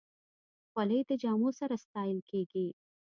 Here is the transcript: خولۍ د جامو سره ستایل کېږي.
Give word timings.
خولۍ 0.69 0.99
د 1.09 1.11
جامو 1.21 1.49
سره 1.59 1.75
ستایل 1.83 2.19
کېږي. 2.31 2.67